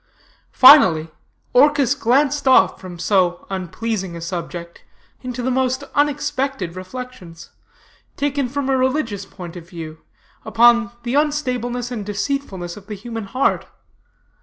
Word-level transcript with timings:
Finally, 0.55 1.11
Orchis 1.53 1.93
glanced 1.93 2.47
off 2.47 2.81
from 2.81 2.97
so 2.97 3.45
unpleasing 3.51 4.15
a 4.15 4.19
subject 4.21 4.83
into 5.21 5.43
the 5.43 5.51
most 5.51 5.83
unexpected 5.93 6.75
reflections, 6.75 7.51
taken 8.17 8.49
from 8.49 8.67
a 8.67 8.75
religious 8.75 9.27
point 9.27 9.55
of 9.55 9.69
view, 9.69 9.99
upon 10.43 10.89
the 11.03 11.13
unstableness 11.13 11.91
and 11.91 12.03
deceitfulness 12.03 12.75
of 12.75 12.87
the 12.87 12.95
human 12.95 13.25
heart. 13.25 13.67